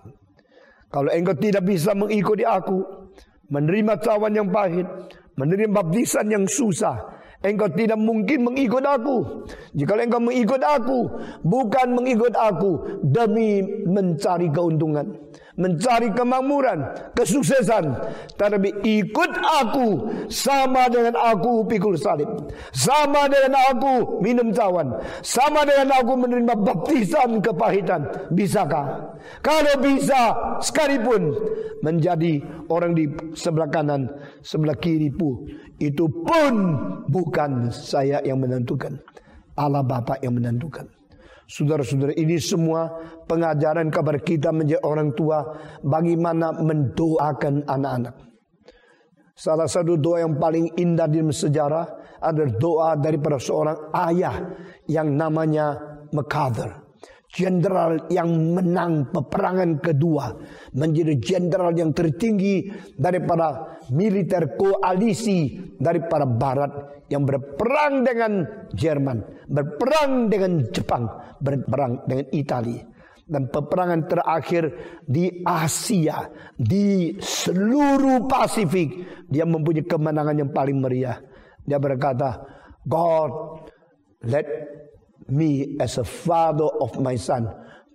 [0.90, 2.82] Kalau engkau tidak bisa mengikuti aku,
[3.46, 4.86] menerima cawan yang pahit,
[5.38, 6.98] menerima baptisan yang susah,
[7.46, 9.46] engkau tidak mungkin mengikut aku.
[9.78, 10.98] Jika engkau mengikut aku,
[11.46, 15.14] bukan mengikut aku demi mencari keuntungan
[15.60, 17.92] mencari kemakmuran, kesuksesan,
[18.40, 19.88] tapi ikut aku
[20.32, 22.26] sama dengan aku pikul salib,
[22.72, 28.08] sama dengan aku minum cawan, sama dengan aku menerima baptisan kepahitan.
[28.32, 29.12] Bisakah?
[29.44, 31.36] Kalau bisa, sekalipun
[31.84, 32.40] menjadi
[32.72, 33.04] orang di
[33.36, 34.08] sebelah kanan,
[34.40, 35.44] sebelah kiri pun
[35.76, 36.54] itu pun
[37.08, 38.96] bukan saya yang menentukan.
[39.56, 40.99] Allah Bapa yang menentukan.
[41.50, 42.86] Saudara-saudara ini semua
[43.26, 45.42] pengajaran kabar kita menjadi orang tua
[45.82, 48.14] bagaimana mendoakan anak-anak.
[49.34, 51.86] Salah satu doa yang paling indah di sejarah
[52.22, 54.36] adalah doa daripada seorang ayah
[54.86, 55.74] yang namanya
[56.14, 56.90] MacArthur
[57.30, 58.26] jenderal yang
[58.58, 60.34] menang peperangan kedua
[60.74, 62.66] menjadi jenderal yang tertinggi
[62.98, 68.32] daripada militer koalisi daripada barat yang berperang dengan
[68.74, 71.10] Jerman, berperang dengan Jepang,
[71.42, 72.86] berperang dengan Italia
[73.30, 74.62] dan peperangan terakhir
[75.06, 76.26] di Asia,
[76.58, 78.90] di seluruh Pasifik,
[79.30, 81.18] dia mempunyai kemenangan yang paling meriah.
[81.62, 82.42] Dia berkata,
[82.82, 83.62] God
[84.26, 84.46] let
[85.30, 87.46] me as a father of my son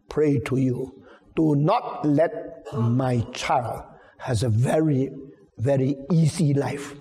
[0.08, 1.04] pray to you.
[1.36, 3.84] Do not let my child
[4.24, 5.12] has a very
[5.60, 6.96] very easy life.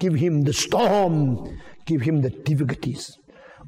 [0.00, 1.44] Give him the storm
[1.84, 3.20] give him the difficulties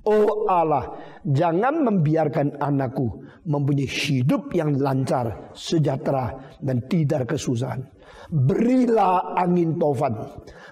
[0.06, 0.94] Oh Allah,
[1.26, 7.82] jangan membiarkan anakku mempunyai hidup yang lancar, sejahtera, dan tidak kesusahan.
[8.30, 10.14] Berilah angin tofan,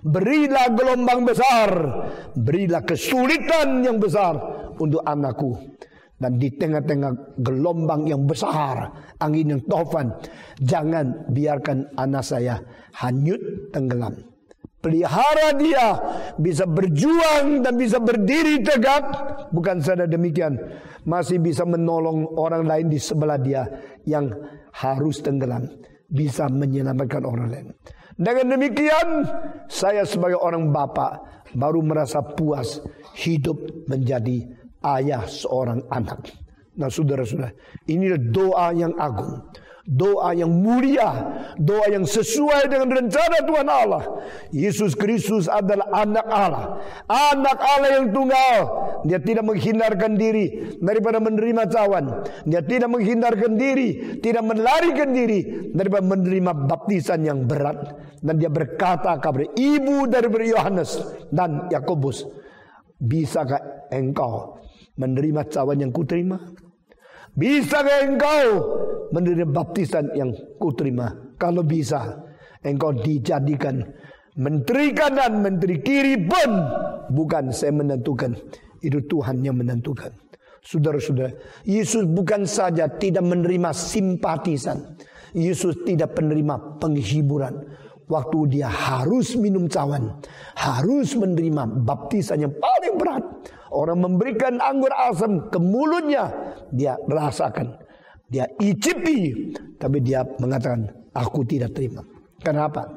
[0.03, 1.71] berilah gelombang besar,
[2.35, 4.39] berilah kesulitan yang besar
[4.79, 5.55] untuk anakku.
[6.15, 8.87] Dan di tengah-tengah gelombang yang besar,
[9.19, 10.15] angin yang tofan,
[10.63, 12.63] jangan biarkan anak saya
[13.03, 14.34] hanyut tenggelam.
[14.85, 15.97] Pelihara dia
[16.37, 19.05] bisa berjuang dan bisa berdiri tegak.
[19.49, 20.61] Bukan saja demikian,
[21.09, 23.65] masih bisa menolong orang lain di sebelah dia
[24.05, 24.29] yang
[24.77, 25.65] harus tenggelam.
[26.05, 27.67] Bisa menyelamatkan orang lain.
[28.15, 29.25] Dengan demikian,
[29.73, 32.85] saya sebagai orang bapak baru merasa puas
[33.17, 34.45] hidup menjadi
[34.85, 36.29] ayah seorang anak.
[36.77, 37.57] Nah saudara-saudara,
[37.89, 39.49] ini doa yang agung.
[39.85, 41.13] Doa yang mulia,
[41.61, 44.03] doa yang sesuai dengan rencana Tuhan Allah.
[44.49, 46.65] Yesus Kristus adalah anak Allah,
[47.05, 48.59] anak Allah yang tunggal.
[49.05, 52.25] Dia tidak menghindarkan diri daripada menerima cawan.
[52.49, 57.85] Dia tidak menghindarkan diri, tidak melarikan diri daripada menerima baptisan yang berat.
[58.25, 60.97] Dan dia berkata kepada ibu dari Yohanes
[61.29, 62.25] dan Yakobus,
[62.97, 64.65] bisakah engkau
[64.97, 66.41] menerima cawan yang kuterima?
[67.37, 68.49] Bisa engkau
[69.15, 71.15] menerima baptisan yang kuterima?
[71.39, 72.19] Kalau bisa,
[72.67, 73.79] engkau dijadikan
[74.35, 76.51] menteri kanan, menteri kiri pun
[77.15, 78.35] bukan saya menentukan.
[78.83, 80.11] Itu Tuhan yang menentukan.
[80.65, 81.31] Saudara-saudara,
[81.63, 84.99] Yesus bukan saja tidak menerima simpatisan.
[85.33, 87.55] Yesus tidak menerima penghiburan.
[88.05, 90.21] Waktu dia harus minum cawan,
[90.61, 93.25] harus menerima baptisan yang paling berat
[93.75, 96.31] Orang memberikan anggur asam ke mulutnya,
[96.71, 97.75] dia rasakan.
[98.29, 102.03] Dia icipi, tapi dia mengatakan, aku tidak terima.
[102.41, 102.89] Kenapa?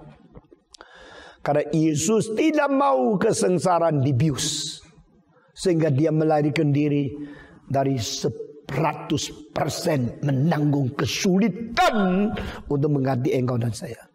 [1.43, 4.79] Karena Yesus tidak mau kesengsaraan dibius.
[5.55, 7.07] Sehingga dia melarikan diri
[7.63, 8.67] dari 100%
[10.27, 12.29] menanggung kesulitan
[12.67, 14.07] untuk mengganti engkau dan saya.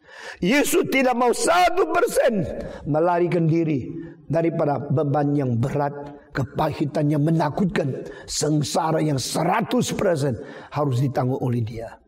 [0.45, 2.45] Yesus tidak mau satu persen
[2.85, 3.89] melarikan diri
[4.29, 5.93] daripada beban yang berat
[6.33, 12.01] kepahitan yang menakutkan, sengsara yang 100% harus ditanggung oleh dia.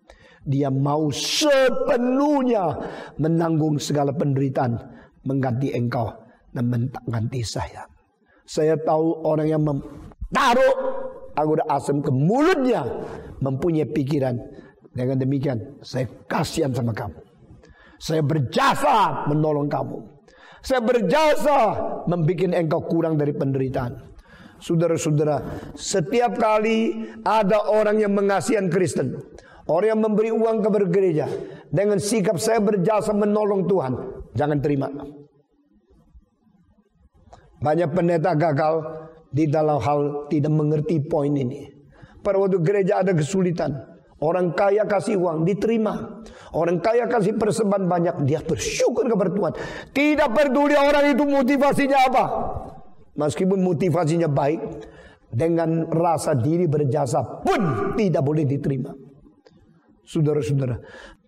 [0.44, 2.76] Dia mau sepenuhnya
[3.16, 4.76] menanggung segala penderitaan
[5.24, 6.12] mengganti engkau
[6.52, 7.88] dan mengganti saya.
[8.44, 10.74] Saya tahu orang yang menaruh
[11.32, 12.84] anggur asam ke mulutnya
[13.40, 14.36] mempunyai pikiran
[14.92, 17.18] dengan demikian saya kasihan sama kamu.
[17.98, 19.98] Saya berjasa menolong kamu.
[20.64, 21.56] Saya berjasa
[22.08, 24.13] membuat engkau kurang dari penderitaan.
[24.64, 25.44] Saudara-saudara,
[25.76, 29.12] setiap kali ada orang yang mengasihan Kristen,
[29.68, 31.28] orang yang memberi uang ke gereja
[31.68, 33.92] dengan sikap saya berjasa menolong Tuhan,
[34.32, 34.88] jangan terima.
[37.60, 41.68] Banyak pendeta gagal di dalam hal tidak mengerti poin ini.
[42.24, 43.92] Pada waktu gereja ada kesulitan,
[44.24, 46.24] Orang kaya kasih uang diterima.
[46.56, 49.52] Orang kaya kasih persembahan banyak dia bersyukur kepada Tuhan.
[49.92, 52.24] Tidak peduli orang itu motivasinya apa.
[53.14, 54.60] Meskipun motivasinya baik,
[55.34, 58.94] dengan rasa diri berjasa pun tidak boleh diterima.
[60.06, 60.78] Saudara-saudara,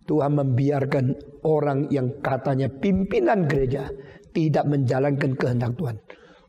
[0.07, 1.05] Tuhan membiarkan
[1.43, 3.91] orang yang katanya pimpinan gereja
[4.31, 5.97] tidak menjalankan kehendak Tuhan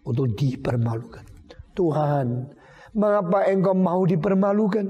[0.06, 1.26] untuk dipermalukan.
[1.74, 2.28] Tuhan,
[2.94, 4.86] mengapa engkau mau dipermalukan?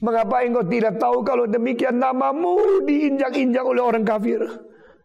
[0.00, 4.40] Mengapa engkau tidak tahu kalau demikian namamu diinjak-injak oleh orang kafir?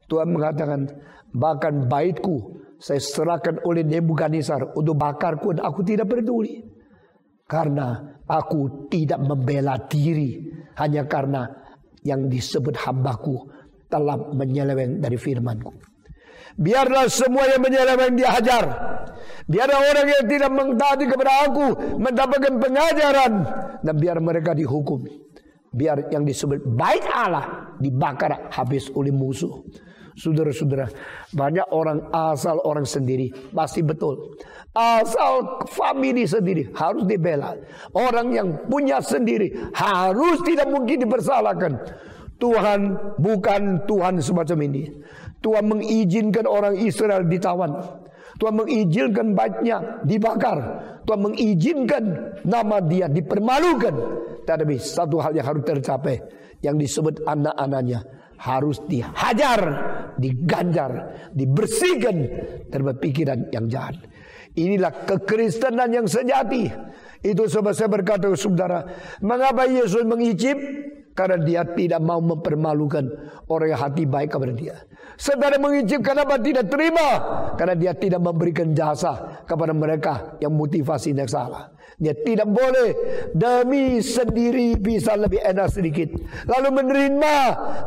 [0.08, 0.88] Tuhan mengatakan,
[1.32, 6.66] bahkan baitku saya serahkan oleh Nebukadnezar untuk bakarku dan aku tidak peduli.
[7.46, 10.50] Karena aku tidak membela diri
[10.82, 11.46] hanya karena
[12.02, 13.38] yang disebut hambaku
[13.86, 15.70] telah menyeleweng dari firmanku.
[16.58, 18.66] Biarlah semua yang menyeleweng dihajar.
[19.46, 21.68] Biarlah orang yang tidak mengtaati kepada aku
[22.00, 23.34] mendapatkan pengajaran
[23.84, 25.06] dan biar mereka dihukum.
[25.72, 29.64] Biar yang disebut baik Allah dibakar habis oleh musuh.
[30.16, 30.92] Saudara-saudara,
[31.32, 34.36] banyak orang asal orang sendiri pasti betul.
[34.76, 37.56] Asal family sendiri harus dibela.
[37.96, 41.74] Orang yang punya sendiri harus tidak mungkin dipersalahkan.
[42.42, 42.80] Tuhan
[43.22, 44.84] bukan Tuhan semacam ini.
[45.42, 47.72] Tuhan mengizinkan orang Israel ditawan.
[48.42, 50.60] Tuhan mengizinkan baiknya dibakar.
[51.06, 52.04] Tuhan mengizinkan
[52.44, 53.96] nama dia dipermalukan.
[54.44, 56.20] Tetapi satu hal yang harus tercapai.
[56.62, 59.62] Yang disebut anak-anaknya harus dihajar,
[60.18, 60.92] diganjar,
[61.30, 62.18] dibersihkan
[62.74, 64.02] dari pikiran yang jahat.
[64.58, 66.68] Inilah kekristenan yang sejati.
[67.22, 68.84] Itu sebab saya berkata saudara,
[69.22, 70.58] mengapa Yesus mengicip?
[71.12, 73.04] Karena dia tidak mau mempermalukan
[73.52, 74.76] orang yang hati baik kepada dia.
[75.20, 77.08] Saudara mengicip kenapa tidak terima?
[77.60, 81.68] Karena dia tidak memberikan jasa kepada mereka yang motivasinya salah.
[82.02, 82.90] Dia tidak boleh
[83.38, 86.10] demi sendiri bisa lebih enak sedikit.
[86.50, 87.36] Lalu menerima.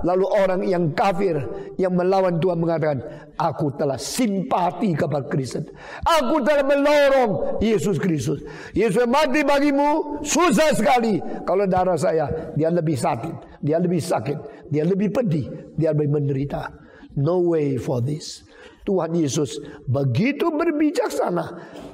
[0.06, 1.34] Lalu orang yang kafir
[1.74, 3.02] yang melawan Tuhan mengatakan,
[3.34, 5.66] aku telah simpati kepada Kristen.
[6.06, 8.46] Aku telah melorong Yesus Kristus.
[8.70, 11.18] Yesus mati bagimu susah sekali.
[11.42, 13.58] Kalau darah saya, dia lebih sakit.
[13.66, 14.70] Dia lebih sakit.
[14.70, 15.74] Dia lebih pedih.
[15.74, 16.70] Dia lebih menderita.
[17.18, 18.46] No way for this.
[18.84, 21.44] Tuhan Yesus begitu berbijaksana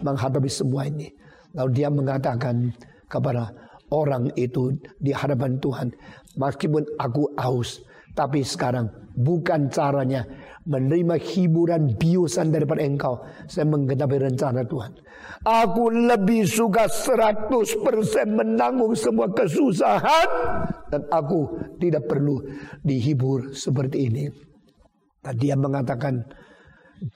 [0.02, 1.19] menghadapi semua ini.
[1.54, 2.70] Lalu dia mengatakan
[3.10, 3.50] kepada
[3.90, 4.70] orang itu
[5.02, 5.90] di hadapan Tuhan,
[6.38, 7.82] meskipun aku aus,
[8.14, 8.86] tapi sekarang
[9.18, 10.26] bukan caranya
[10.66, 13.18] menerima hiburan biusan daripada engkau.
[13.50, 14.92] Saya menggenapi rencana Tuhan.
[15.42, 17.50] Aku lebih suka 100%
[18.28, 20.28] menanggung semua kesusahan.
[20.90, 22.42] Dan aku tidak perlu
[22.82, 24.24] dihibur seperti ini.
[25.20, 26.20] Dan dia mengatakan,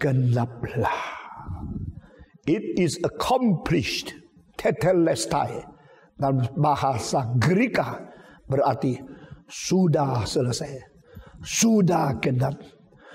[0.01, 1.21] genaplah.
[2.45, 4.24] It is accomplished
[4.57, 5.63] tetelestai
[6.15, 7.99] dalam bahasa Greka
[8.47, 8.99] berarti
[9.49, 10.95] sudah selesai.
[11.45, 12.57] Sudah genap.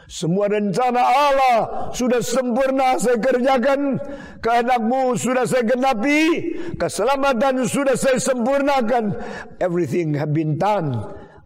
[0.09, 1.57] Semua rencana Allah
[1.93, 4.01] sudah sempurna saya kerjakan.
[4.41, 6.53] Kehendakmu sudah saya genapi.
[6.81, 9.13] Keselamatan sudah saya sempurnakan.
[9.61, 10.97] Everything have been done.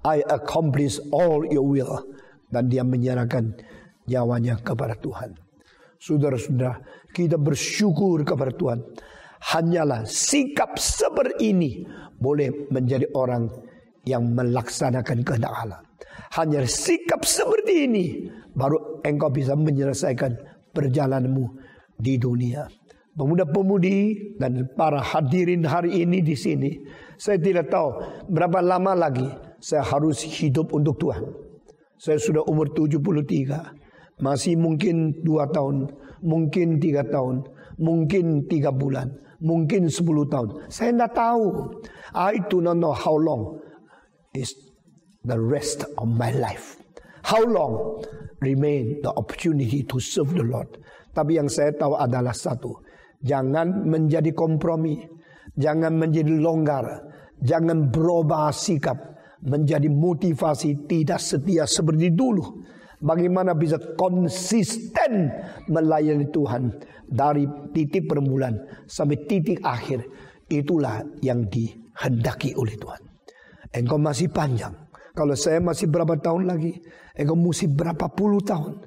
[0.08, 2.08] I accomplish all your will.
[2.48, 3.52] Dan dia menyerahkan
[4.08, 5.36] nyawanya kepada Tuhan.
[6.00, 8.80] Saudara-saudara, kita bersyukur kepada Tuhan
[9.52, 11.84] hanyalah sikap seperti ini
[12.16, 13.52] boleh menjadi orang
[14.08, 15.84] yang melaksanakan kehendak Allah.
[16.40, 18.06] Hanya sikap seperti ini
[18.56, 20.34] baru engkau bisa menyelesaikan
[20.72, 21.46] perjalananmu
[22.00, 22.66] di dunia.
[23.14, 26.82] Pemuda-pemudi dan para hadirin hari ini di sini,
[27.14, 28.02] saya tidak tahu
[28.34, 29.30] berapa lama lagi
[29.62, 31.22] saya harus hidup untuk Tuhan.
[32.02, 35.94] Saya sudah umur 73, masih mungkin dua tahun,
[36.26, 37.46] mungkin tiga tahun,
[37.78, 40.00] mungkin tiga bulan mungkin 10
[40.32, 40.48] tahun.
[40.72, 41.46] Saya tidak tahu.
[42.16, 43.60] I do not know how long
[44.32, 44.56] is
[45.28, 46.80] the rest of my life.
[47.24, 48.04] How long
[48.44, 50.68] remain the opportunity to serve the Lord.
[51.16, 52.84] Tapi yang saya tahu adalah satu.
[53.24, 55.00] Jangan menjadi kompromi.
[55.56, 56.86] Jangan menjadi longgar.
[57.40, 59.16] Jangan berubah sikap.
[59.44, 62.64] Menjadi motivasi tidak setia seperti dulu.
[63.04, 65.28] Bagaimana bisa konsisten
[65.68, 66.72] melayani Tuhan
[67.04, 67.44] dari
[67.76, 70.08] titik permulaan sampai titik akhir.
[70.48, 73.02] Itulah yang dihendaki oleh Tuhan.
[73.76, 74.72] Engkau masih panjang.
[75.12, 76.80] Kalau saya masih berapa tahun lagi,
[77.20, 78.80] engkau mesti berapa puluh tahun.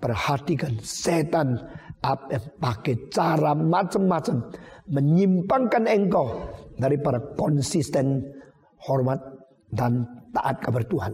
[0.00, 1.54] Perhatikan setan
[2.02, 4.50] apa pakai cara macam-macam
[4.90, 8.18] menyimpangkan engkau daripada konsisten
[8.82, 9.22] hormat
[9.70, 10.02] dan
[10.34, 11.12] taat kepada Tuhan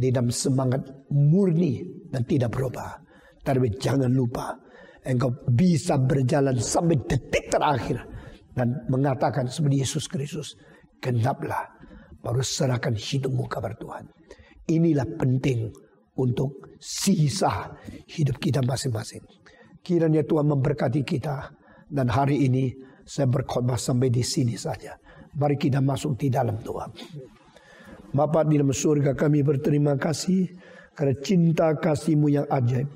[0.00, 2.96] di dalam semangat murni dan tidak berubah.
[3.44, 4.56] Tapi jangan lupa
[5.04, 8.04] engkau bisa berjalan sampai detik terakhir
[8.56, 10.56] dan mengatakan seperti Yesus Kristus,
[11.00, 11.68] genaplah
[12.20, 14.04] baru serahkan hidupmu kepada Tuhan.
[14.68, 15.72] Inilah penting
[16.20, 17.72] untuk sisa
[18.10, 19.24] hidup kita masing-masing.
[19.80, 21.56] Kiranya Tuhan memberkati kita.
[21.90, 22.70] Dan hari ini
[23.02, 24.94] saya berkhotbah sampai di sini saja.
[25.34, 26.86] Mari kita masuk di dalam doa.
[28.10, 30.50] Bapa di dalam surga kami berterima kasih
[30.98, 32.90] karena cinta kasihmu yang ajaib.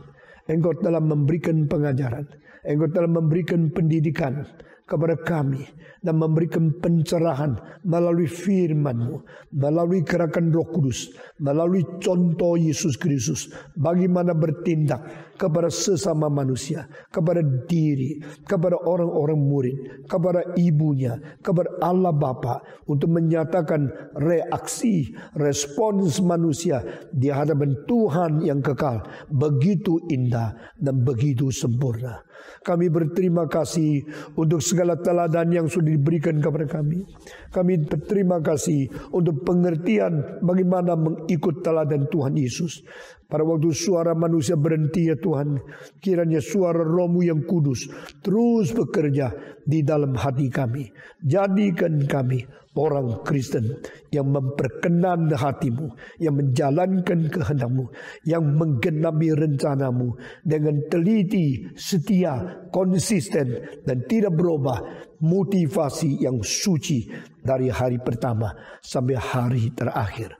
[0.50, 2.26] Engkau telah memberikan pengajaran.
[2.66, 4.44] Engkau telah memberikan pendidikan
[4.84, 5.64] kepada kami
[6.04, 7.56] dan memberikan pencerahan
[7.88, 9.24] melalui firman-Mu,
[9.56, 11.08] melalui gerakan Roh Kudus,
[11.40, 19.76] melalui contoh Yesus Kristus, bagaimana bertindak kepada sesama manusia, kepada diri, kepada orang-orang murid,
[20.06, 29.02] kepada ibunya, kepada Allah Bapa untuk menyatakan reaksi, respons manusia di hadapan Tuhan yang kekal
[29.30, 32.22] begitu indah dan begitu sempurna.
[32.64, 34.04] Kami berterima kasih
[34.40, 37.04] untuk segala teladan yang sudah diberikan kepada kami.
[37.52, 42.80] Kami berterima kasih untuk pengertian bagaimana mengikut teladan Tuhan Yesus.
[43.24, 45.56] Pada waktu suara manusia berhenti ya Tuhan,
[45.98, 47.88] kiranya suara rohmu yang kudus
[48.20, 49.32] terus bekerja
[49.64, 50.92] di dalam hati kami.
[51.24, 52.44] Jadikan kami
[52.74, 57.86] orang Kristen yang memperkenan hatimu, yang menjalankan kehendakmu,
[58.26, 67.08] yang menggenapi rencanamu dengan teliti, setia, konsisten dan tidak berubah motivasi yang suci
[67.40, 68.52] dari hari pertama
[68.82, 70.34] sampai hari terakhir.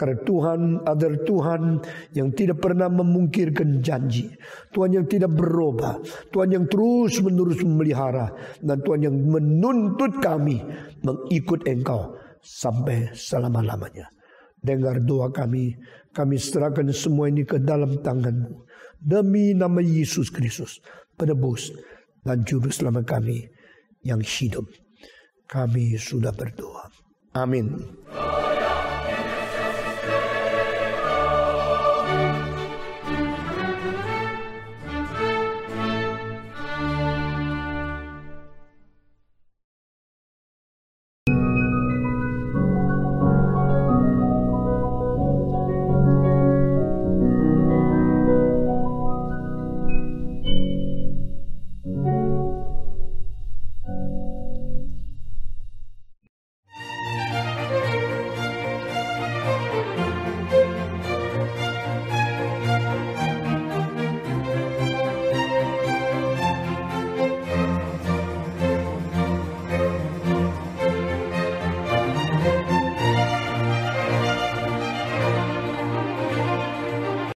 [0.00, 1.62] Karena Tuhan adalah Tuhan
[2.16, 4.32] yang tidak pernah memungkirkan janji.
[4.72, 6.00] Tuhan yang tidak berubah.
[6.32, 8.32] Tuhan yang terus menerus memelihara.
[8.64, 10.56] Dan Tuhan yang menuntut kami
[11.04, 14.08] mengikut engkau sampai selama-lamanya.
[14.56, 15.76] Dengar doa kami.
[16.16, 18.64] Kami serahkan semua ini ke dalam tanganmu.
[18.96, 20.80] Demi nama Yesus Kristus.
[21.12, 21.76] Penebus
[22.24, 23.44] dan juru selamat kami
[24.00, 24.64] yang hidup.
[25.44, 26.88] Kami sudah berdoa.
[27.36, 27.76] Amin.